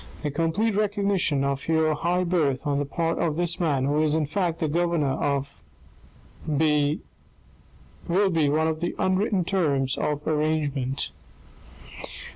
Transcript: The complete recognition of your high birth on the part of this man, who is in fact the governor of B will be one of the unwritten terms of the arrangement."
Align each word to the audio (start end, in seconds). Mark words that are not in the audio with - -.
The 0.23 0.31
complete 0.31 0.75
recognition 0.75 1.43
of 1.43 1.67
your 1.67 1.93
high 1.93 2.23
birth 2.23 2.65
on 2.65 2.79
the 2.79 2.85
part 2.85 3.19
of 3.19 3.37
this 3.37 3.59
man, 3.59 3.85
who 3.85 4.01
is 4.01 4.15
in 4.15 4.25
fact 4.25 4.57
the 4.57 4.67
governor 4.67 5.11
of 5.11 5.53
B 6.57 7.01
will 8.07 8.31
be 8.31 8.49
one 8.49 8.67
of 8.67 8.79
the 8.81 8.95
unwritten 8.97 9.45
terms 9.45 9.99
of 9.99 10.23
the 10.23 10.31
arrangement." 10.31 11.11